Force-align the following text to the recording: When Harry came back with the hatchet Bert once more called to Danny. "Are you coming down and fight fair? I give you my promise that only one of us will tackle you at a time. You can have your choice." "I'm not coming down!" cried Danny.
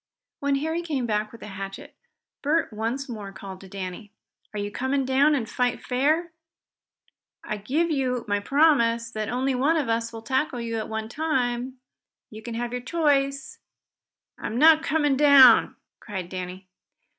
When 0.39 0.55
Harry 0.55 0.81
came 0.81 1.05
back 1.05 1.31
with 1.31 1.41
the 1.41 1.49
hatchet 1.49 1.95
Bert 2.41 2.73
once 2.73 3.07
more 3.07 3.31
called 3.31 3.61
to 3.61 3.67
Danny. 3.69 4.11
"Are 4.51 4.57
you 4.59 4.71
coming 4.71 5.05
down 5.05 5.35
and 5.35 5.47
fight 5.47 5.79
fair? 5.85 6.31
I 7.43 7.57
give 7.57 7.91
you 7.91 8.25
my 8.27 8.39
promise 8.39 9.11
that 9.11 9.29
only 9.29 9.53
one 9.53 9.77
of 9.77 9.89
us 9.89 10.11
will 10.11 10.23
tackle 10.23 10.59
you 10.59 10.77
at 10.79 10.89
a 10.91 11.07
time. 11.07 11.77
You 12.31 12.41
can 12.41 12.55
have 12.55 12.71
your 12.71 12.81
choice." 12.81 13.59
"I'm 14.39 14.57
not 14.57 14.81
coming 14.81 15.17
down!" 15.17 15.75
cried 15.99 16.29
Danny. 16.29 16.67